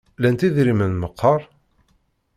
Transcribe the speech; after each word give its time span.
Lant 0.21 0.41
idrimen 0.47 0.93
meqqar? 1.01 1.41